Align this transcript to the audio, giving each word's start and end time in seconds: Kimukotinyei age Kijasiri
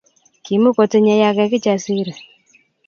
Kimukotinyei 0.43 1.23
age 1.29 1.43
Kijasiri 1.51 2.13